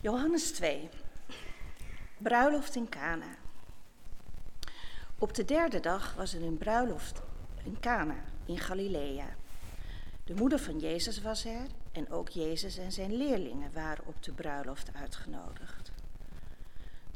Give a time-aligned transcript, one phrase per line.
[0.00, 0.88] Johannes 2.
[2.18, 3.36] Bruiloft in Cana.
[5.18, 7.22] Op de derde dag was er een bruiloft
[7.64, 9.36] in Cana in Galilea.
[10.24, 14.32] De moeder van Jezus was er en ook Jezus en zijn leerlingen waren op de
[14.32, 15.92] bruiloft uitgenodigd.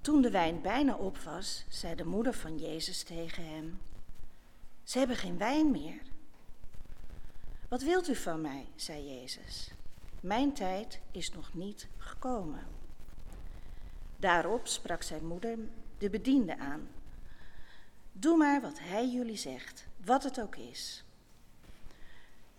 [0.01, 3.80] Toen de wijn bijna op was, zei de moeder van Jezus tegen hem:
[4.83, 6.01] Ze hebben geen wijn meer.
[7.69, 8.67] Wat wilt u van mij?
[8.77, 9.71] zei Jezus.
[10.23, 12.66] Mijn tijd is nog niet gekomen.
[14.16, 15.59] Daarop sprak zijn moeder
[15.98, 16.88] de bediende aan.
[18.12, 21.05] Doe maar wat hij jullie zegt, wat het ook is.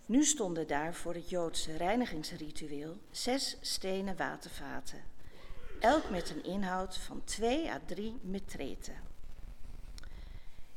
[0.06, 5.02] Nu stonden daar voor het Joodse reinigingsritueel zes stenen watervaten,
[5.80, 8.96] elk met een inhoud van twee à drie metreten.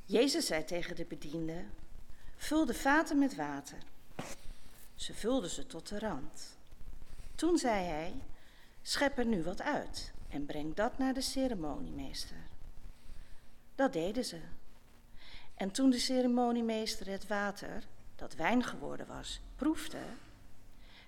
[0.06, 1.66] Jezus zei tegen de bediende:
[2.38, 3.78] Vul de vaten met water.
[4.96, 6.57] Ze vulden ze tot de rand.
[7.38, 8.14] Toen zei hij:
[8.82, 12.38] Schep er nu wat uit en breng dat naar de ceremoniemeester.
[13.76, 14.40] Dat deden ze.
[15.56, 17.84] En toen de ceremoniemeester het water,
[18.16, 19.98] dat wijn geworden was, proefde,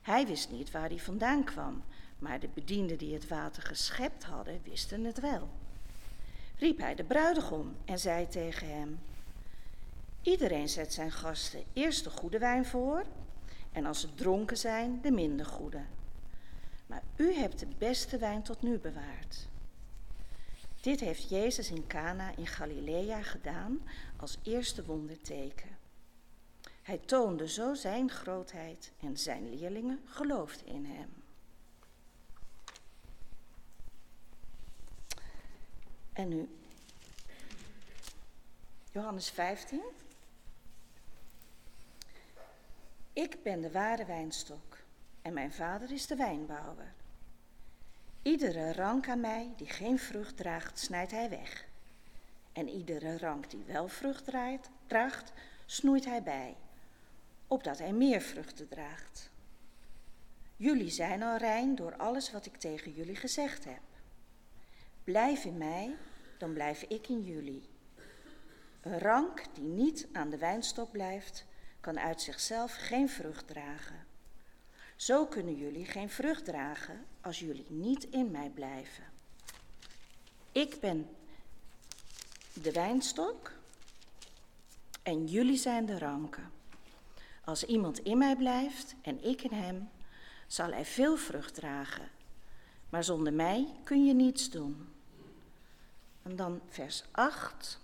[0.01, 1.83] hij wist niet waar hij vandaan kwam,
[2.19, 5.49] maar de bedienden die het water geschept hadden, wisten het wel.
[6.57, 8.99] Riep hij de bruidegom en zei tegen hem:
[10.21, 13.05] Iedereen zet zijn gasten eerst de goede wijn voor,
[13.71, 15.81] en als ze dronken zijn, de minder goede.
[16.89, 19.47] Maar u hebt de beste wijn tot nu bewaard.
[20.81, 23.81] Dit heeft Jezus in Cana in Galilea gedaan
[24.17, 25.77] als eerste wonderteken.
[26.81, 31.09] Hij toonde zo zijn grootheid en zijn leerlingen geloofden in hem.
[36.13, 36.49] En nu
[38.91, 39.81] Johannes 15.
[43.13, 44.68] Ik ben de ware wijnstok
[45.29, 46.93] en mijn vader is de wijnbouwer.
[48.21, 51.65] Iedere rank aan mij die geen vrucht draagt, snijdt hij weg.
[52.53, 55.31] En iedere rank die wel vrucht draait, draagt,
[55.65, 56.55] snoeit hij bij,
[57.47, 59.29] opdat hij meer vruchten draagt.
[60.55, 63.81] Jullie zijn al rein door alles wat ik tegen jullie gezegd heb.
[65.03, 65.95] Blijf in mij,
[66.37, 67.69] dan blijf ik in jullie.
[68.81, 71.45] Een rank die niet aan de wijnstok blijft,
[71.79, 74.08] kan uit zichzelf geen vrucht dragen.
[74.99, 79.03] Zo kunnen jullie geen vrucht dragen als jullie niet in mij blijven.
[80.51, 81.09] Ik ben
[82.53, 83.51] de wijnstok
[85.03, 86.51] en jullie zijn de ranken.
[87.43, 89.89] Als iemand in mij blijft en ik in hem,
[90.47, 92.09] zal hij veel vrucht dragen.
[92.89, 94.93] Maar zonder mij kun je niets doen.
[96.23, 97.79] En dan vers 8.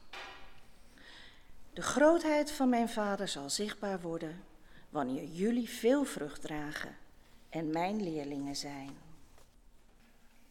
[1.74, 4.44] De grootheid van mijn vader zal zichtbaar worden
[4.90, 7.04] wanneer jullie veel vrucht dragen
[7.50, 8.98] en mijn leerlingen zijn.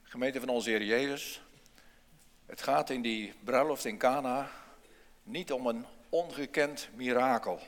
[0.03, 1.43] Gemeente van onze Heer Jezus,
[2.47, 4.51] het gaat in die bruiloft in Cana
[5.23, 7.61] niet om een ongekend mirakel.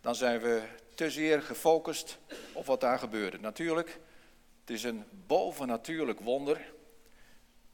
[0.00, 0.62] Dan zijn we
[0.94, 2.18] te zeer gefocust
[2.52, 3.38] op wat daar gebeurde.
[3.38, 3.98] Natuurlijk,
[4.60, 6.72] het is een bovennatuurlijk wonder,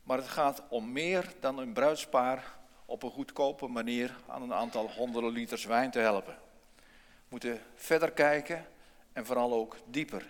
[0.02, 4.90] maar het gaat om meer dan een bruidspaar op een goedkope manier aan een aantal
[4.90, 6.38] honderden liters wijn te helpen.
[6.76, 8.66] We moeten verder kijken
[9.12, 10.28] en vooral ook dieper.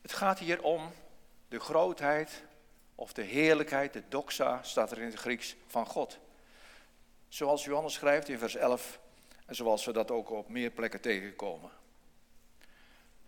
[0.00, 0.92] Het gaat hier om
[1.48, 2.42] de grootheid
[2.94, 6.18] of de heerlijkheid, de doxa staat er in het Grieks, van God.
[7.28, 8.98] Zoals Johannes schrijft in vers 11
[9.46, 11.70] en zoals we dat ook op meer plekken tegenkomen.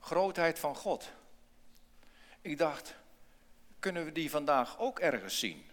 [0.01, 1.11] Grootheid van God.
[2.41, 2.95] Ik dacht,
[3.79, 5.71] kunnen we die vandaag ook ergens zien?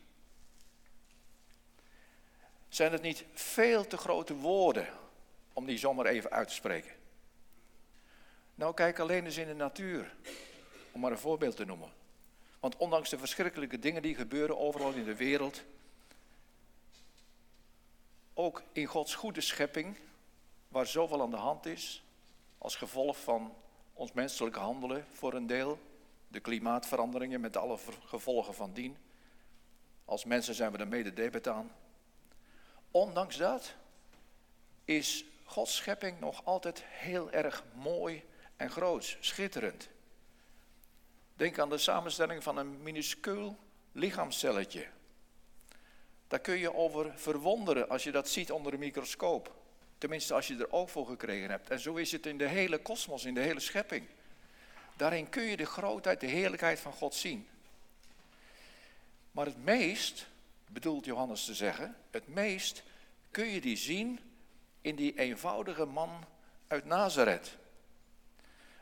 [2.70, 4.88] Zijn het niet veel te grote woorden
[5.54, 6.92] om die zomaar even uit te spreken?
[8.56, 10.16] Nou, kijk alleen eens in de natuur,
[10.92, 11.92] om maar een voorbeeld te noemen.
[12.60, 15.64] Want ondanks de verschrikkelijke dingen die gebeuren overal in de wereld,
[18.34, 19.98] ook in Gods goede schepping,
[20.68, 22.04] waar zoveel aan de hand is,
[22.58, 23.56] als gevolg van
[23.94, 25.80] ons menselijke handelen voor een deel,
[26.28, 28.98] de klimaatveranderingen met alle gevolgen van dien.
[30.06, 31.72] Als mensen zijn we er mede debet aan.
[32.92, 33.76] Ondanks dat
[34.86, 38.24] is Gods schepping nog altijd heel erg mooi
[38.58, 39.90] en groots, schitterend.
[41.36, 43.58] Denk aan de samenstelling van een minuscuul
[43.92, 44.88] lichaamcelletje.
[46.28, 49.56] Daar kun je over verwonderen als je dat ziet onder een microscoop.
[49.98, 51.70] Tenminste, als je er oog voor gekregen hebt.
[51.70, 54.08] En zo is het in de hele kosmos, in de hele schepping.
[54.98, 57.48] Daarin kun je de grootheid, de heerlijkheid van God zien.
[59.32, 60.28] Maar het meest,
[60.68, 62.84] bedoelt Johannes te zeggen, het meest
[63.32, 64.20] kun je die zien
[64.82, 66.26] in die eenvoudige man
[66.68, 67.58] uit Nazareth.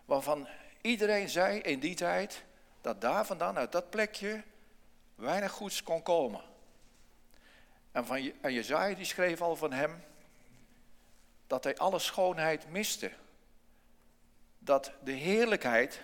[0.06, 0.48] Waarvan
[0.82, 2.44] iedereen zei in die tijd,
[2.82, 4.44] dat daar vandaan, uit dat plekje,
[5.16, 6.42] weinig goeds kon komen.
[7.92, 10.04] En, van, en die schreef al van hem
[11.48, 13.12] dat hij alle schoonheid miste.
[14.60, 16.02] Dat de heerlijkheid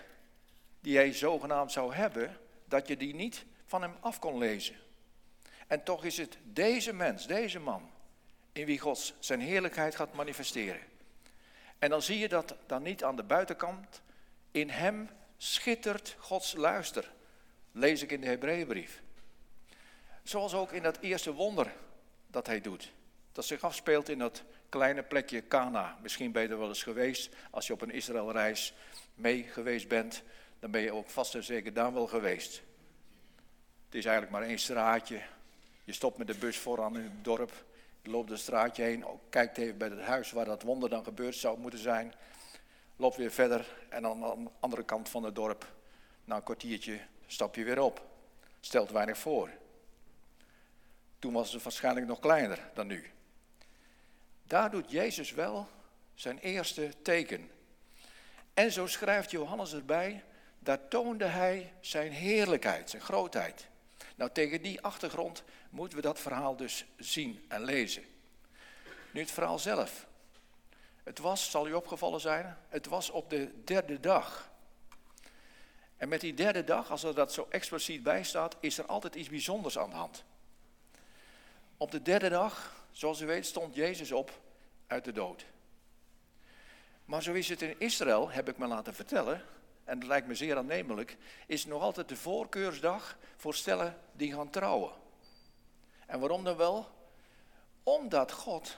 [0.80, 4.76] die hij zogenaamd zou hebben, dat je die niet van hem af kon lezen.
[5.66, 7.90] En toch is het deze mens, deze man,
[8.52, 10.80] in wie God zijn heerlijkheid gaat manifesteren.
[11.80, 14.02] En dan zie je dat dan niet aan de buitenkant.
[14.50, 17.12] In hem schittert Gods luister.
[17.72, 19.02] Lees ik in de Hebreeënbrief.
[20.22, 21.72] Zoals ook in dat eerste wonder
[22.26, 22.92] dat hij doet.
[23.32, 25.98] Dat zich afspeelt in dat kleine plekje Cana.
[26.02, 27.34] Misschien ben je er wel eens geweest.
[27.50, 28.74] Als je op een Israëlreis
[29.14, 30.22] mee geweest bent,
[30.58, 32.62] dan ben je ook vast en zeker daar wel geweest.
[33.84, 35.20] Het is eigenlijk maar één straatje.
[35.84, 37.52] Je stopt met de bus vooraan in het dorp.
[38.02, 41.58] Loopt een straatje heen, kijkt even bij het huis waar dat wonder dan gebeurd zou
[41.58, 42.14] moeten zijn.
[42.96, 45.72] Loopt weer verder en aan de andere kant van het dorp,
[46.24, 48.08] na een kwartiertje, stap je weer op.
[48.60, 49.50] Stelt weinig voor.
[51.18, 53.10] Toen was het waarschijnlijk nog kleiner dan nu.
[54.42, 55.68] Daar doet Jezus wel
[56.14, 57.50] zijn eerste teken.
[58.54, 60.24] En zo schrijft Johannes erbij,
[60.58, 63.68] daar toonde hij zijn heerlijkheid, zijn grootheid.
[64.16, 68.04] Nou, tegen die achtergrond moeten we dat verhaal dus zien en lezen.
[69.10, 70.06] Nu het verhaal zelf.
[71.02, 74.50] Het was, zal u opgevallen zijn, het was op de derde dag.
[75.96, 79.14] En met die derde dag, als er dat zo expliciet bij staat, is er altijd
[79.14, 80.24] iets bijzonders aan de hand.
[81.76, 84.40] Op de derde dag, zoals u weet, stond Jezus op
[84.86, 85.44] uit de dood.
[87.04, 89.44] Maar zo is het in Israël, heb ik me laten vertellen,
[89.84, 91.16] en dat lijkt me zeer aannemelijk,
[91.46, 94.92] is nog altijd de voorkeursdag voor stellen die gaan trouwen.
[96.10, 96.88] En waarom dan wel?
[97.82, 98.76] Omdat God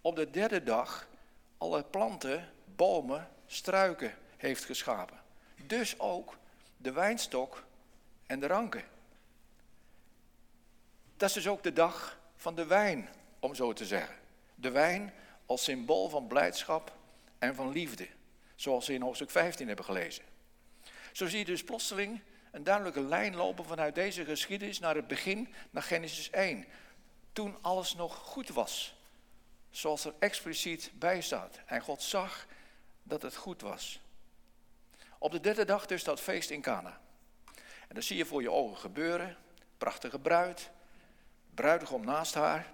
[0.00, 1.08] op de derde dag
[1.58, 5.20] alle planten, bomen, struiken heeft geschapen.
[5.66, 6.36] Dus ook
[6.76, 7.64] de wijnstok
[8.26, 8.84] en de ranken.
[11.16, 13.08] Dat is dus ook de dag van de wijn,
[13.38, 14.16] om zo te zeggen.
[14.54, 15.14] De wijn
[15.46, 16.92] als symbool van blijdschap
[17.38, 18.08] en van liefde,
[18.54, 20.24] zoals we in hoofdstuk 15 hebben gelezen.
[21.12, 22.20] Zo zie je dus plotseling
[22.52, 26.66] een duidelijke lijn lopen vanuit deze geschiedenis naar het begin, naar Genesis 1.
[27.32, 28.94] Toen alles nog goed was,
[29.70, 31.58] zoals er expliciet bij staat.
[31.66, 32.46] En God zag
[33.02, 34.00] dat het goed was.
[35.18, 37.00] Op de derde dag dus dat feest in Cana.
[37.88, 39.36] En dan zie je voor je ogen gebeuren,
[39.78, 40.70] prachtige bruid,
[41.54, 42.72] bruidegom naast haar,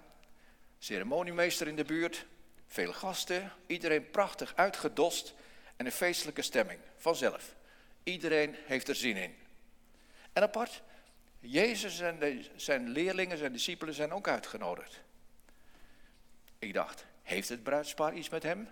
[0.79, 2.25] ceremoniemeester in de buurt,
[2.67, 5.33] veel gasten, iedereen prachtig uitgedost
[5.75, 7.55] en een feestelijke stemming, vanzelf.
[8.03, 9.35] Iedereen heeft er zin in.
[10.39, 10.81] En apart,
[11.39, 15.01] Jezus en zijn leerlingen, zijn discipelen zijn ook uitgenodigd.
[16.59, 18.69] Ik dacht, heeft het bruidspaar iets met hem?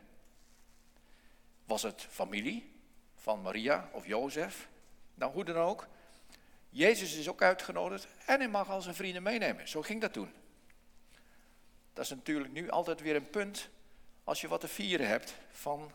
[1.65, 2.71] Was het familie
[3.15, 4.67] van Maria of Jozef?
[5.13, 5.87] Nou, hoe dan ook.
[6.69, 9.67] Jezus is ook uitgenodigd en hij mag al zijn vrienden meenemen.
[9.67, 10.33] Zo ging dat toen.
[11.93, 13.69] Dat is natuurlijk nu altijd weer een punt
[14.23, 15.91] als je wat te vieren hebt van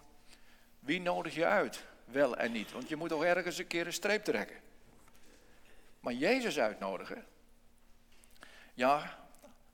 [0.78, 2.72] wie nodig je uit, wel en niet.
[2.72, 4.70] Want je moet toch ergens een keer een streep trekken.
[6.02, 7.26] Maar Jezus uitnodigen,
[8.74, 9.18] ja,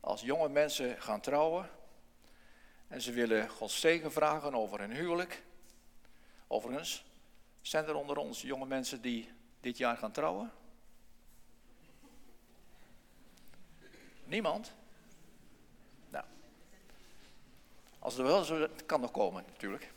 [0.00, 1.70] als jonge mensen gaan trouwen
[2.88, 5.42] en ze willen Gods zegen vragen over hun huwelijk.
[6.46, 7.04] Overigens,
[7.60, 10.52] zijn er onder ons jonge mensen die dit jaar gaan trouwen?
[14.24, 14.72] Niemand?
[16.10, 16.24] Nou,
[17.98, 19.92] als er wel zo, het kan nog komen natuurlijk.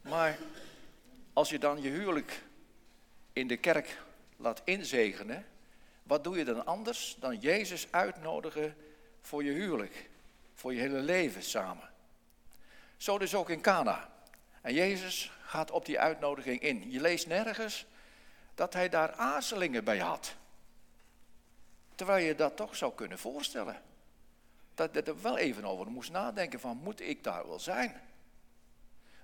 [0.00, 0.38] Maar
[1.32, 2.42] als je dan je huwelijk
[3.32, 4.06] in de kerk
[4.38, 5.46] laat inzegenen,
[6.02, 8.76] wat doe je dan anders dan Jezus uitnodigen
[9.20, 10.08] voor je huwelijk,
[10.54, 11.90] voor je hele leven samen?
[12.96, 14.10] Zo dus ook in Cana.
[14.60, 16.90] En Jezus gaat op die uitnodiging in.
[16.90, 17.86] Je leest nergens
[18.54, 20.34] dat hij daar aarzelingen bij had.
[21.94, 23.82] Terwijl je dat toch zou kunnen voorstellen.
[24.74, 28.00] Dat je er wel even over moest nadenken van, moet ik daar wel zijn?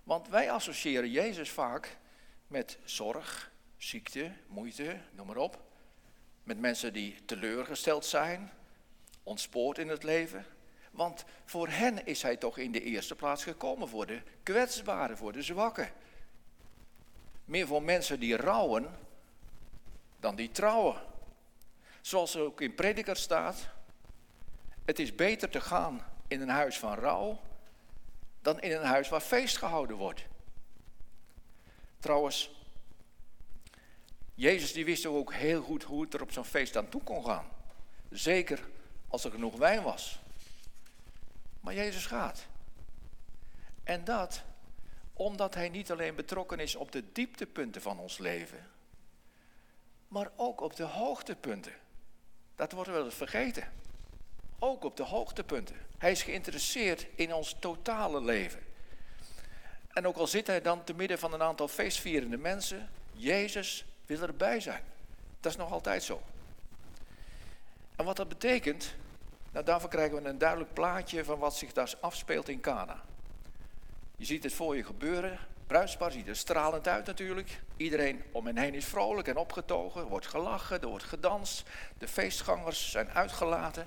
[0.02, 1.96] Want wij associëren Jezus vaak
[2.46, 3.52] met zorg,
[3.88, 5.62] ziekte, moeite, noem maar op.
[6.42, 8.52] Met mensen die teleurgesteld zijn,
[9.22, 10.46] ontspoord in het leven.
[10.90, 15.32] Want voor hen is hij toch in de eerste plaats gekomen, voor de kwetsbaren, voor
[15.32, 15.92] de zwakken.
[17.44, 18.96] Meer voor mensen die rouwen
[20.20, 21.02] dan die trouwen.
[22.00, 23.68] Zoals er ook in prediker staat,
[24.84, 27.40] het is beter te gaan in een huis van rouw
[28.42, 30.24] dan in een huis waar feest gehouden wordt.
[31.98, 32.63] Trouwens,
[34.34, 37.24] Jezus die wist ook heel goed hoe het er op zo'n feest aan toe kon
[37.24, 37.48] gaan.
[38.10, 38.68] Zeker
[39.08, 40.18] als er genoeg wijn was.
[41.60, 42.46] Maar Jezus gaat.
[43.84, 44.42] En dat
[45.12, 48.66] omdat hij niet alleen betrokken is op de dieptepunten van ons leven,
[50.36, 51.72] op de hoogtepunten.
[52.56, 53.72] Dat wordt wel eens vergeten.
[54.58, 55.76] Ook op de hoogtepunten.
[55.98, 58.62] Hij is geïnteresseerd in ons totale leven.
[59.88, 64.20] En ook al zit hij dan te midden van een aantal feestvierende mensen, Jezus wil
[64.20, 64.82] erbij zijn.
[65.40, 66.22] Dat is nog altijd zo.
[67.96, 68.94] En wat dat betekent,
[69.52, 73.02] nou daarvoor krijgen we een duidelijk plaatje van wat zich daar afspeelt in Cana.
[74.16, 75.38] Je ziet het voor je gebeuren.
[75.66, 77.60] Bruidspaar ziet er stralend uit natuurlijk.
[77.76, 80.00] Iedereen om hen heen is vrolijk en opgetogen.
[80.00, 81.68] Er wordt gelachen, er wordt gedanst.
[81.98, 83.86] De feestgangers zijn uitgelaten.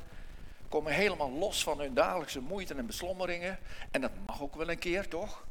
[0.69, 3.59] Komen helemaal los van hun dagelijkse moeite en beslommeringen.
[3.91, 5.45] En dat mag ook wel een keer, toch?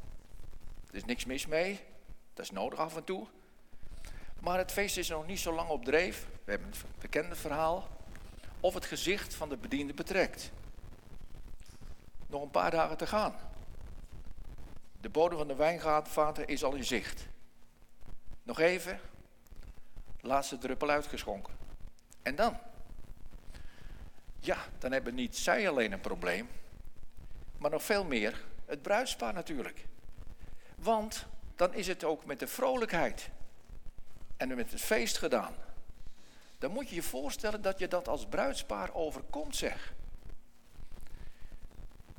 [0.89, 1.81] Er is niks mis mee.
[2.35, 3.27] Dat is nodig af en toe.
[4.41, 6.27] Maar het feest is nog niet zo lang op dreef.
[6.45, 7.89] We hebben het bekende verhaal.
[8.61, 10.51] Of het gezicht van de bediende betrekt.
[12.27, 13.35] Nog een paar dagen te gaan.
[15.01, 17.27] De bodem van de wijnvaten is al in zicht.
[18.43, 19.01] Nog even.
[20.21, 21.55] Laatste druppel uitgeschonken.
[22.23, 22.59] En dan?
[24.41, 26.49] Ja, dan hebben niet zij alleen een probleem.
[27.59, 29.87] Maar nog veel meer het bruidspaar natuurlijk.
[30.77, 31.27] Want
[31.57, 33.31] dan is het ook met de vrolijkheid
[34.37, 35.55] en met het feest gedaan.
[36.59, 39.95] Dan moet je je voorstellen dat je dat als bruidspaar overkomt, zeg.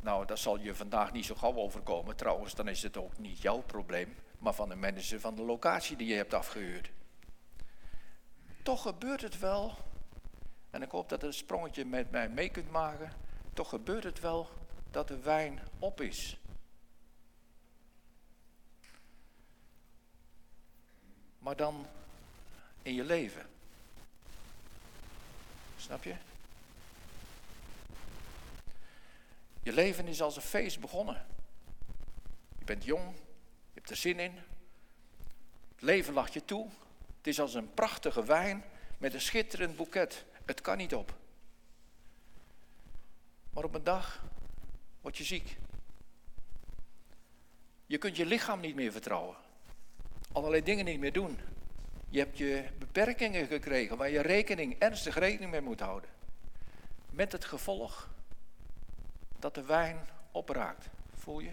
[0.02, 2.16] Nou, dat zal je vandaag niet zo gauw overkomen.
[2.16, 5.96] Trouwens, dan is het ook niet jouw probleem, maar van de manager van de locatie
[5.96, 6.92] die je hebt afgehuurd.
[8.64, 9.74] Toch gebeurt het wel,
[10.70, 13.12] en ik hoop dat het een sprongetje met mij mee kunt maken.
[13.54, 14.50] Toch gebeurt het wel
[14.92, 16.40] dat de wijn op is.
[21.40, 21.86] Maar dan
[22.88, 23.46] in je leven.
[25.78, 26.16] Snap je?
[29.64, 31.26] Je leven is als een feest begonnen.
[32.58, 34.36] Je bent jong, je hebt er zin in.
[35.72, 36.70] Het leven lacht je toe.
[37.18, 38.64] Het is als een prachtige wijn
[38.98, 40.26] met een schitterend boeket.
[40.46, 41.16] Het kan niet op.
[43.50, 44.24] Maar op een dag
[45.02, 45.58] word je ziek.
[47.86, 49.36] Je kunt je lichaam niet meer vertrouwen.
[50.32, 51.40] Allerlei dingen niet meer doen.
[52.10, 56.10] Je hebt je beperkingen gekregen waar je rekening, ernstig rekening mee moet houden.
[57.10, 58.10] Met het gevolg
[59.40, 60.90] dat de wijn opraakt.
[61.16, 61.52] Voel je?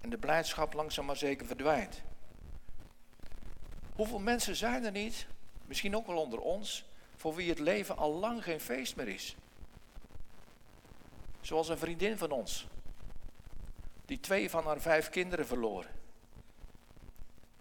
[0.00, 2.02] En de blijdschap langzaam maar zeker verdwijnt.
[3.94, 5.26] Hoeveel mensen zijn er niet,
[5.66, 6.84] misschien ook wel onder ons,
[7.16, 9.36] voor wie het leven al lang geen feest meer is?
[11.40, 12.66] Zoals een vriendin van ons,
[14.04, 15.86] die twee van haar vijf kinderen verloor.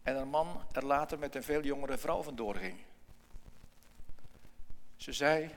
[0.03, 2.79] En een man er later met een veel jongere vrouw vandoor ging.
[4.95, 5.49] Ze zei,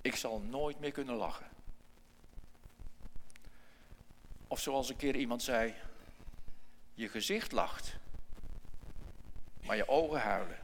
[0.00, 1.46] ik zal nooit meer kunnen lachen.
[4.48, 5.74] Of zoals een keer iemand zei,
[6.94, 7.96] je gezicht lacht,
[9.66, 10.58] maar je ogen huilen.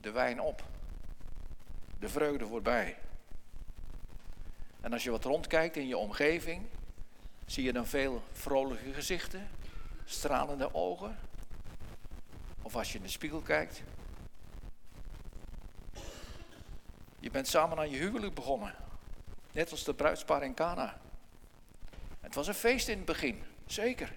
[0.00, 0.64] De wijn op,
[1.98, 2.98] de vreugde voorbij.
[4.80, 6.66] En als je wat rondkijkt in je omgeving,
[7.50, 9.48] zie je dan veel vrolijke gezichten,
[10.04, 11.18] stralende ogen.
[12.62, 13.82] Of als je in de spiegel kijkt,
[17.20, 18.74] Je bent samen aan je huwelijk begonnen.
[19.52, 21.00] Net als de bruidspaar in Cana.
[22.20, 24.16] Het was een feest in het begin, zeker.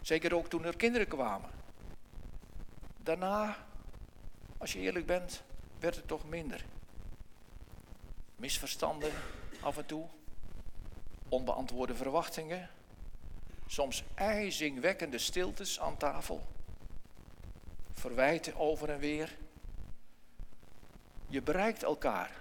[0.00, 1.50] Zeker ook toen er kinderen kwamen.
[2.96, 3.56] Daarna,
[4.58, 5.42] als je eerlijk bent,
[5.78, 6.64] werd het toch minder.
[8.36, 9.12] Misverstanden
[9.60, 10.08] af en toe,
[11.32, 12.70] onbeantwoorde verwachtingen,
[13.66, 16.46] soms ijzingwekkende stiltes aan tafel,
[17.92, 19.36] verwijten over en weer.
[21.28, 22.36] Je bereikt elkaar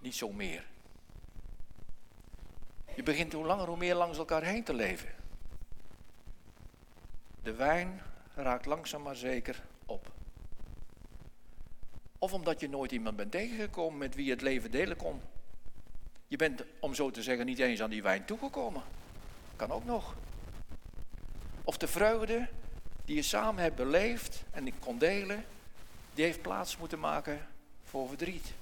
[0.00, 0.66] niet zo meer.
[2.94, 5.14] Je begint hoe langer hoe meer langs elkaar heen te leven.
[7.42, 8.00] De wijn
[8.34, 10.12] raakt langzaam maar zeker op.
[12.18, 15.20] Of omdat je nooit iemand bent tegengekomen met wie je het leven delen kon.
[16.28, 18.82] Je bent, om zo te zeggen, niet eens aan die wijn toegekomen.
[19.56, 20.14] Kan ook nog.
[21.64, 22.48] Of de vreugde
[23.04, 25.44] die je samen hebt beleefd en kon delen,
[26.14, 27.48] die heeft plaats moeten maken
[27.84, 28.52] voor verdriet.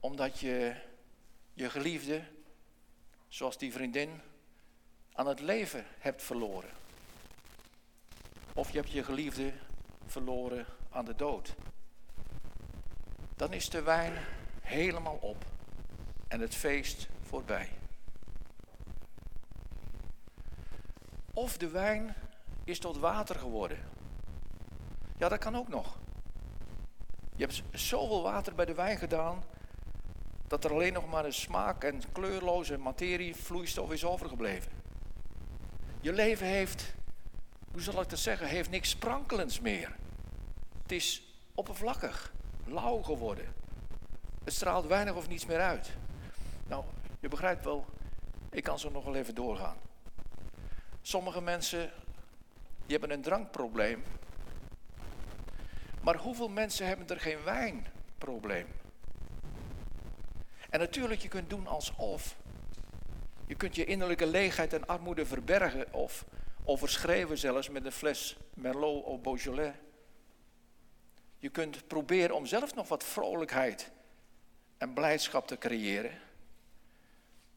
[0.00, 0.74] Omdat je
[1.52, 2.22] je geliefde,
[3.28, 4.20] zoals die vriendin,
[5.12, 6.70] aan het leven hebt verloren.
[8.52, 9.52] Of je hebt je geliefde
[10.06, 11.54] verloren aan de dood.
[13.36, 14.12] Dan is de wijn
[14.60, 15.44] helemaal op
[16.28, 17.68] en het feest voorbij.
[21.32, 22.14] Of de wijn
[22.64, 23.78] is tot water geworden.
[25.16, 25.96] Ja, dat kan ook nog.
[27.36, 29.42] Je hebt zoveel water bij de wijn gedaan,
[30.46, 34.72] dat er alleen nog maar een smaak en kleurloze materie, vloeistof is overgebleven.
[36.00, 36.94] Je leven heeft
[37.72, 39.96] hoe zal ik dat zeggen, heeft niks sprankelends meer.
[40.82, 41.22] Het is
[41.54, 42.32] oppervlakkig,
[42.64, 43.54] lauw geworden.
[44.44, 45.90] Het straalt weinig of niets meer uit.
[46.68, 46.84] Nou,
[47.20, 47.84] je begrijpt wel,
[48.50, 49.76] ik kan zo nog wel even doorgaan.
[51.02, 51.90] Sommige mensen
[52.86, 54.02] die hebben een drankprobleem.
[56.02, 58.66] Maar hoeveel mensen hebben er geen wijnprobleem?
[60.70, 62.36] En natuurlijk, je kunt doen alsof.
[63.46, 66.24] Je kunt je innerlijke leegheid en armoede verbergen of
[66.64, 69.74] overschreven zelfs met een fles Merlot of Beaujolais.
[71.38, 73.90] Je kunt proberen om zelf nog wat vrolijkheid
[74.78, 76.10] en blijdschap te creëren.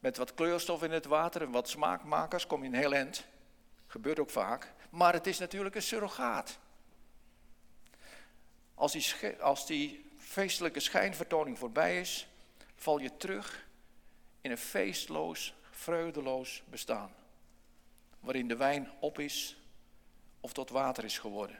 [0.02, 3.24] Met wat kleurstof in het water en wat smaakmakers kom je een heel eind.
[3.86, 4.72] Gebeurt ook vaak.
[4.90, 6.58] Maar het is natuurlijk een surrogaat.
[8.74, 12.26] Als die, als die feestelijke schijnvertoning voorbij is,
[12.74, 13.66] val je terug
[14.40, 17.14] in een feestloos, freudeloos bestaan.
[18.20, 19.56] Waarin de wijn op is
[20.40, 21.58] of tot water is geworden.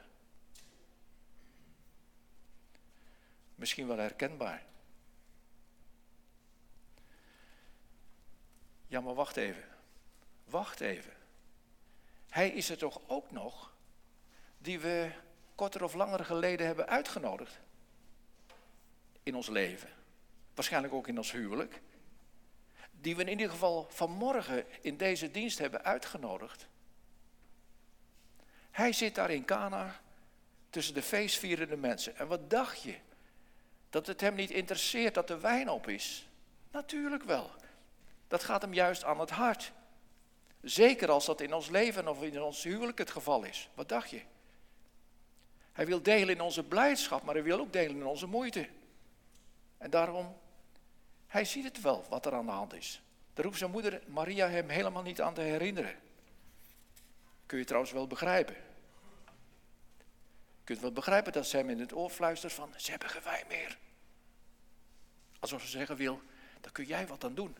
[3.54, 4.70] Misschien wel herkenbaar.
[8.92, 9.64] Ja, maar wacht even.
[10.44, 11.12] Wacht even.
[12.28, 13.74] Hij is er toch ook nog
[14.58, 15.10] die we
[15.54, 17.58] korter of langer geleden hebben uitgenodigd
[19.22, 19.88] in ons leven.
[20.54, 21.80] Waarschijnlijk ook in ons huwelijk.
[22.90, 26.66] Die we in ieder geval vanmorgen in deze dienst hebben uitgenodigd.
[28.70, 30.00] Hij zit daar in Cana
[30.70, 32.16] tussen de feestvierende mensen.
[32.16, 32.96] En wat dacht je?
[33.90, 36.28] Dat het hem niet interesseert dat de wijn op is?
[36.70, 37.50] Natuurlijk wel.
[38.32, 39.72] Dat gaat hem juist aan het hart.
[40.60, 43.68] Zeker als dat in ons leven of in ons huwelijk het geval is.
[43.74, 44.20] Wat dacht je?
[45.72, 48.68] Hij wil delen in onze blijdschap, maar hij wil ook delen in onze moeite.
[49.78, 50.36] En daarom,
[51.26, 53.02] hij ziet het wel wat er aan de hand is.
[53.34, 55.98] Daar hoeft zijn moeder Maria hem helemaal niet aan te herinneren.
[57.46, 58.56] Kun je trouwens wel begrijpen.
[60.58, 63.46] Je kunt wel begrijpen dat zij hem in het oor fluistert van, ze hebben wijn
[63.48, 63.78] meer.
[65.38, 66.22] Alsof ze zeggen wil,
[66.60, 67.56] daar kun jij wat aan doen.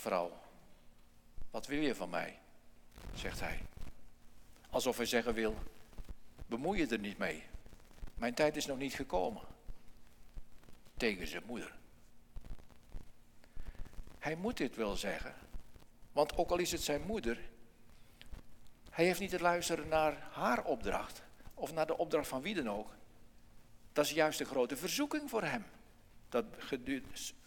[0.00, 0.40] Vrouw,
[1.50, 2.38] wat wil je van mij?
[3.14, 3.60] zegt hij.
[4.70, 5.54] Alsof hij zeggen wil,
[6.46, 7.44] bemoei je er niet mee.
[8.14, 9.42] Mijn tijd is nog niet gekomen.
[10.96, 11.78] Tegen zijn moeder.
[14.18, 15.34] Hij moet dit wel zeggen.
[16.12, 17.38] Want ook al is het zijn moeder,
[18.90, 21.22] hij heeft niet te luisteren naar haar opdracht
[21.54, 22.90] of naar de opdracht van wie dan ook.
[23.92, 25.64] Dat is juist een grote verzoeking voor hem.
[26.28, 26.44] Dat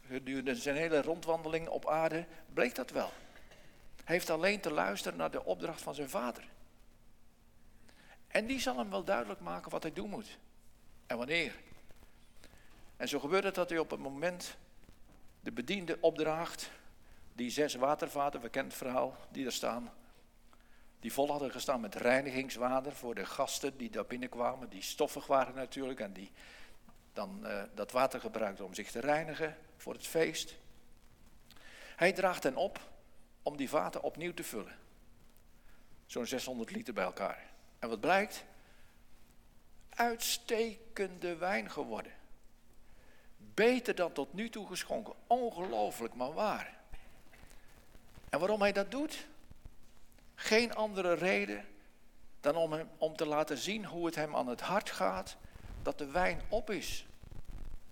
[0.07, 3.11] gedurende zijn hele rondwandeling op aarde bleek dat wel.
[4.03, 6.43] Hij heeft alleen te luisteren naar de opdracht van zijn vader.
[8.27, 10.37] En die zal hem wel duidelijk maken wat hij doen moet.
[11.07, 11.55] En wanneer.
[12.97, 14.57] En zo gebeurt het dat hij op het moment
[15.39, 16.71] de bediende opdraagt,
[17.33, 19.91] die zes watervaten, het verhaal, die er staan,
[20.99, 25.55] die vol hadden gestaan met reinigingswater voor de gasten die daar binnenkwamen, die stoffig waren
[25.55, 26.31] natuurlijk en die
[27.13, 30.55] dan uh, dat water gebruikten om zich te reinigen voor het feest.
[31.95, 32.79] Hij draagt hen op
[33.43, 34.75] om die vaten opnieuw te vullen.
[36.05, 37.43] Zo'n 600 liter bij elkaar.
[37.79, 38.43] En wat blijkt?
[39.89, 42.11] Uitstekende wijn geworden.
[43.37, 45.13] Beter dan tot nu toe geschonken.
[45.27, 46.77] Ongelooflijk, maar waar.
[48.29, 49.27] En waarom hij dat doet?
[50.35, 51.65] Geen andere reden
[52.39, 55.37] dan om, hem, om te laten zien hoe het hem aan het hart gaat
[55.83, 57.05] dat de wijn op is.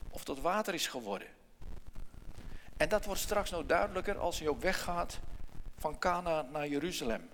[0.10, 1.28] Of tot water is geworden.
[2.78, 5.20] En dat wordt straks nog duidelijker als hij ook weggaat
[5.78, 7.30] van Cana naar Jeruzalem.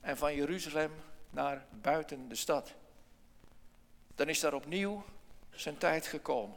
[0.00, 0.92] En van Jeruzalem
[1.30, 2.74] naar buiten de stad.
[4.14, 5.04] Dan is daar opnieuw
[5.50, 6.56] zijn tijd gekomen.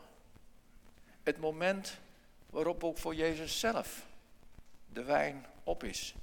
[1.24, 1.98] Het moment
[2.50, 4.06] waarop ook voor Jezus zelf
[4.88, 6.15] de wijn op is.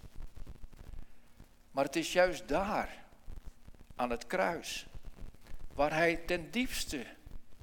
[1.71, 3.05] Maar het is juist daar,
[3.97, 4.87] aan het kruis,
[5.77, 7.07] waar hij ten diepste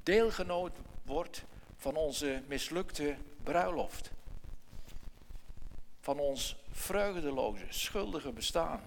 [0.04, 1.44] deelgenoot wordt
[1.78, 4.12] van onze mislukte bruiloft.
[6.00, 8.82] Van ons vreugdeloze, schuldige bestaan.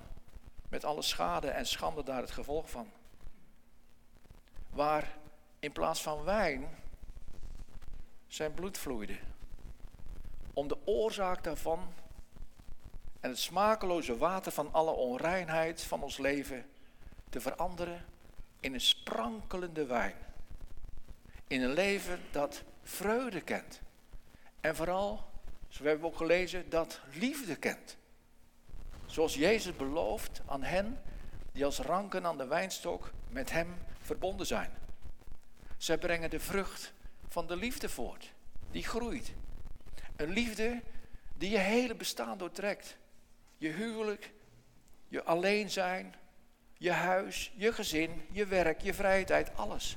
[0.68, 2.90] Met alle schade en schande daar het gevolg van.
[4.70, 5.16] Waar
[5.58, 6.68] in plaats van wijn
[8.26, 9.18] zijn bloed vloeide.
[10.52, 11.92] Om de oorzaak daarvan
[13.20, 16.66] en het smakeloze water van alle onreinheid van ons leven
[17.28, 18.04] te veranderen
[18.66, 20.14] in een sprankelende wijn.
[21.46, 23.80] In een leven dat vreugde kent.
[24.60, 25.30] En vooral,
[25.78, 27.96] we hebben ook gelezen, dat liefde kent.
[29.04, 31.00] Zoals Jezus belooft aan hen
[31.52, 34.70] die als ranken aan de wijnstok met hem verbonden zijn.
[35.76, 36.92] Zij brengen de vrucht
[37.28, 38.32] van de liefde voort,
[38.70, 39.32] die groeit.
[40.16, 40.82] Een liefde
[41.34, 42.96] die je hele bestaan doortrekt.
[43.56, 44.32] Je huwelijk,
[45.08, 46.14] je alleen zijn,
[46.78, 49.96] je huis, je gezin, je werk, je vrije tijd, alles.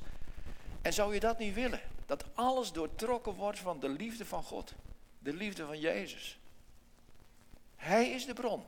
[0.82, 1.80] En zou je dat niet willen?
[2.06, 4.74] Dat alles doortrokken wordt van de liefde van God,
[5.18, 6.38] de liefde van Jezus.
[7.76, 8.64] Hij is de bron.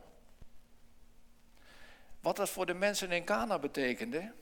[2.20, 4.32] Wat dat voor de mensen in Cana betekende.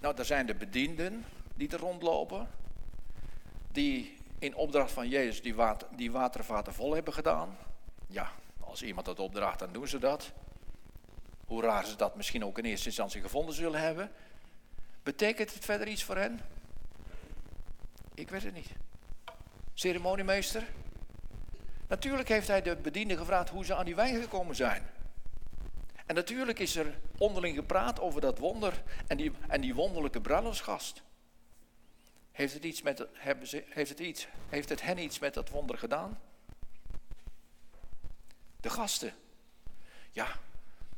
[0.00, 1.24] Nou, er zijn de bedienden
[1.54, 2.50] die er rondlopen.
[3.72, 7.56] Die in opdracht van Jezus die, water, die watervaten vol hebben gedaan.
[8.06, 10.32] Ja, als iemand dat opdraagt, dan doen ze dat.
[11.48, 14.10] Hoe raar ze dat misschien ook in eerste instantie gevonden zullen hebben.
[15.02, 16.40] Betekent het verder iets voor hen?
[18.14, 18.70] Ik weet het niet.
[19.74, 20.62] Ceremoniemeester?
[21.86, 24.86] Natuurlijk heeft hij de bediende gevraagd hoe ze aan die wijn gekomen zijn.
[26.06, 31.02] En natuurlijk is er onderling gepraat over dat wonder en die, en die wonderlijke bruiloftsgast.
[32.32, 35.48] Heeft het, iets met, hebben ze, heeft, het iets, heeft het hen iets met dat
[35.48, 36.20] wonder gedaan?
[38.60, 39.12] De gasten.
[40.10, 40.28] Ja,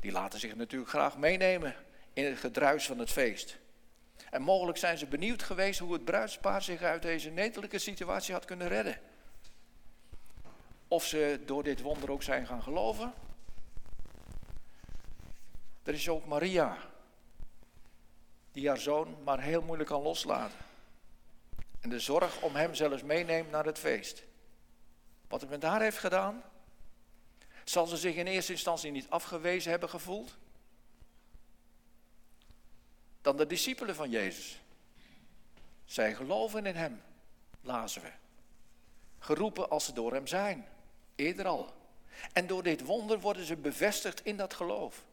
[0.00, 1.74] die laten zich natuurlijk graag meenemen
[2.12, 3.58] in het gedruis van het feest.
[4.30, 8.44] En mogelijk zijn ze benieuwd geweest hoe het bruidspaar zich uit deze netelijke situatie had
[8.44, 9.00] kunnen redden.
[10.88, 13.12] Of ze door dit wonder ook zijn gaan geloven.
[15.82, 16.76] Er is ook Maria,
[18.52, 20.58] die haar zoon maar heel moeilijk kan loslaten.
[21.80, 24.24] En de zorg om hem zelfs meeneemt naar het feest.
[25.28, 26.42] Wat het met haar heeft gedaan,
[27.70, 30.36] zal ze zich in eerste instantie niet afgewezen hebben gevoeld?
[33.20, 34.60] Dan de discipelen van Jezus.
[35.84, 37.02] Zij geloven in hem,
[37.60, 38.10] lazen we.
[39.18, 40.68] Geroepen als ze door hem zijn,
[41.14, 41.72] eerder al.
[42.32, 45.04] En door dit wonder worden ze bevestigd in dat geloof.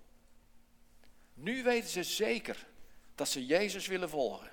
[1.33, 2.67] Nu weten ze zeker
[3.15, 4.49] dat ze Jezus willen volgen.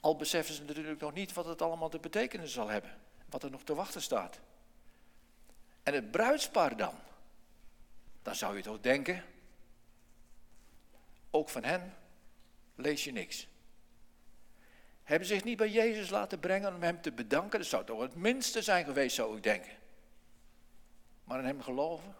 [0.00, 2.98] Al beseffen ze natuurlijk nog niet wat het allemaal te betekenen zal hebben.
[3.28, 4.40] Wat er nog te wachten staat.
[5.82, 6.94] En het bruidspaar dan?
[8.22, 9.24] Dan zou je toch denken,
[11.30, 11.94] ook van hen
[12.74, 13.48] lees je niks.
[15.02, 17.58] Hebben zich niet bij Jezus laten brengen om hem te bedanken?
[17.58, 19.72] Dat zou toch het minste zijn geweest, zou ik denken.
[21.24, 22.14] Maar in hem geloven?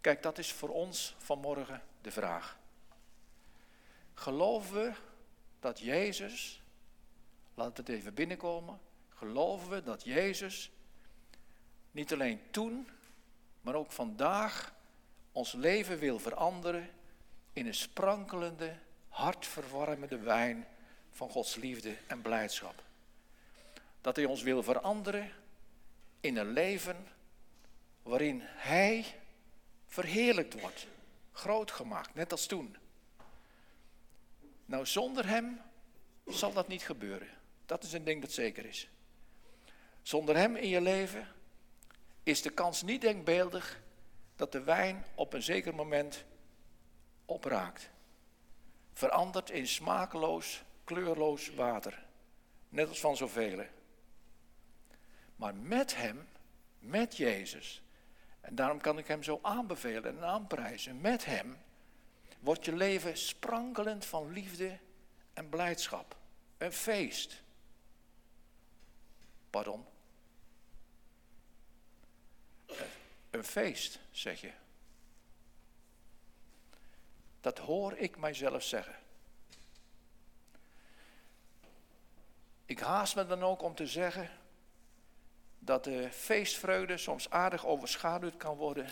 [0.00, 2.58] Kijk, dat is voor ons vanmorgen de vraag.
[4.14, 4.92] Geloven we
[5.60, 6.62] dat Jezus,
[7.54, 10.70] laat het even binnenkomen, geloven we dat Jezus
[11.90, 12.88] niet alleen toen,
[13.60, 14.74] maar ook vandaag
[15.32, 16.90] ons leven wil veranderen
[17.52, 18.76] in een sprankelende,
[19.08, 20.66] hartverwarmende wijn
[21.10, 22.82] van Gods liefde en blijdschap.
[24.00, 25.30] Dat Hij ons wil veranderen
[26.20, 27.06] in een leven
[28.02, 29.04] waarin Hij
[29.86, 30.86] verheerlijkt wordt,
[31.32, 32.76] groot gemaakt, net als toen.
[34.64, 35.60] Nou, zonder Hem
[36.26, 37.28] zal dat niet gebeuren.
[37.66, 38.88] Dat is een ding dat zeker is.
[40.02, 41.28] Zonder Hem in je leven
[42.28, 43.80] is de kans niet denkbeeldig
[44.36, 46.24] dat de wijn op een zeker moment
[47.24, 47.90] opraakt.
[48.92, 52.06] Verandert in smakeloos, kleurloos water.
[52.68, 53.64] Net als van zoveel.
[55.36, 56.28] Maar met Hem,
[56.78, 57.82] met Jezus,
[58.40, 61.56] en daarom kan ik Hem zo aanbevelen en aanprijzen, met Hem
[62.40, 64.78] wordt je leven sprankelend van liefde
[65.32, 66.16] en blijdschap.
[66.58, 67.42] Een feest.
[69.50, 69.84] Pardon.
[73.38, 74.50] Een feest, zeg je.
[77.40, 78.94] Dat hoor ik mijzelf zeggen.
[82.66, 84.30] Ik haast me dan ook om te zeggen
[85.58, 88.88] dat de feestvreugde soms aardig overschaduwd kan worden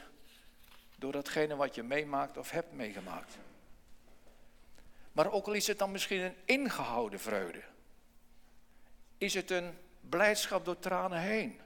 [0.97, 3.39] door datgene wat je meemaakt of hebt meegemaakt.
[5.13, 7.63] Maar ook al is het dan misschien een ingehouden vreugde,
[9.19, 11.61] is het een blijdschap door tranen heen.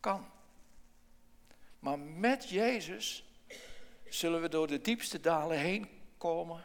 [0.00, 0.38] Kan.
[1.80, 3.24] Maar met Jezus
[4.08, 5.88] zullen we door de diepste dalen heen
[6.18, 6.64] komen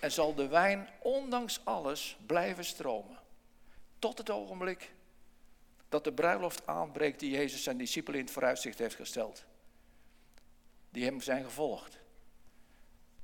[0.00, 3.18] en zal de wijn ondanks alles blijven stromen.
[3.98, 4.92] Tot het ogenblik
[5.88, 9.44] dat de bruiloft aanbreekt die Jezus zijn discipelen in het vooruitzicht heeft gesteld.
[10.90, 11.98] Die hem zijn gevolgd.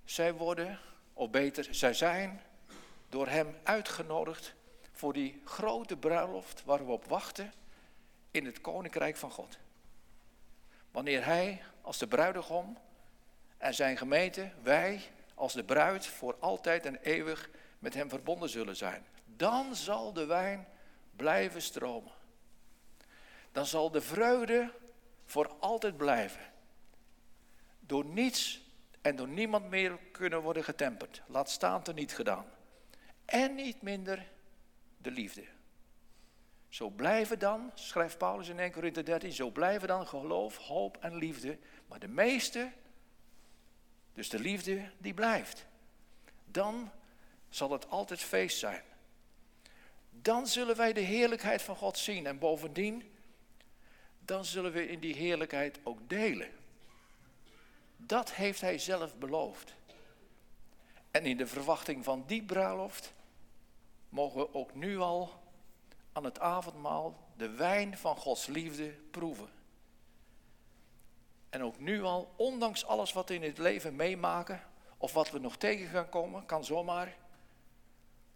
[0.05, 0.79] Zij worden,
[1.13, 2.43] of beter, zij zijn
[3.09, 4.55] door hem uitgenodigd
[4.93, 7.53] voor die grote bruiloft waar we op wachten
[8.31, 9.59] in het koninkrijk van God.
[10.95, 12.79] Wanneer hij als de bruidegom
[13.57, 15.01] en zijn gemeente, wij
[15.35, 19.07] als de bruid voor altijd en eeuwig met hem verbonden zullen zijn.
[19.25, 20.67] Dan zal de wijn
[21.17, 22.13] blijven stromen.
[23.53, 24.73] Dan zal de vreugde
[25.25, 26.53] voor altijd blijven.
[27.81, 28.63] Door niets
[29.01, 31.23] en door niemand meer kunnen worden getemperd.
[31.27, 32.47] Laat staan te niet gedaan.
[33.25, 34.27] En niet minder
[34.97, 35.45] de liefde.
[36.75, 41.15] Zo blijven dan, schrijft Paulus in 1 Corinthië 13, zo blijven dan geloof, hoop en
[41.15, 41.59] liefde.
[41.87, 42.73] Maar de meeste,
[44.13, 45.67] dus de liefde, die blijft.
[46.45, 46.91] Dan
[47.49, 48.83] zal het altijd feest zijn.
[50.11, 52.27] Dan zullen wij de heerlijkheid van God zien.
[52.27, 53.15] En bovendien,
[54.19, 56.51] dan zullen we in die heerlijkheid ook delen.
[57.97, 59.75] Dat heeft hij zelf beloofd.
[61.11, 63.13] En in de verwachting van die bruiloft
[64.09, 65.43] mogen we ook nu al
[66.15, 69.49] aan het avondmaal de wijn van Gods liefde proeven.
[71.49, 74.63] En ook nu al, ondanks alles wat we in het leven meemaken,
[74.97, 77.17] of wat we nog tegen gaan komen, kan zomaar,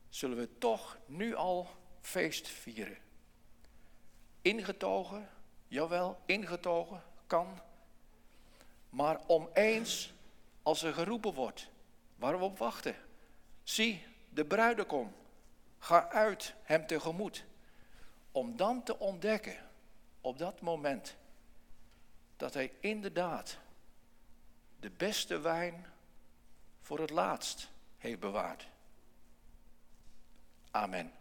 [0.08, 1.68] zullen we toch nu al
[2.00, 2.98] feest vieren.
[4.42, 5.28] Ingetogen,
[5.68, 7.60] jawel, ingetogen, kan.
[8.90, 10.12] Maar om eens,
[10.62, 11.70] als er geroepen wordt,
[12.16, 12.96] waar we op wachten.
[13.62, 15.12] Zie, de bruidegom,
[15.78, 17.44] ga uit hem tegemoet.
[18.32, 19.56] Om dan te ontdekken,
[20.20, 21.16] op dat moment,
[22.36, 23.58] dat hij inderdaad
[24.80, 25.86] de beste wijn
[26.80, 28.68] voor het laatst heeft bewaard.
[30.70, 31.17] Amen.